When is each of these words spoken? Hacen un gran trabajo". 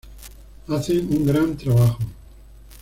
Hacen 0.67 1.13
un 1.13 1.27
gran 1.27 1.55
trabajo". 1.55 1.99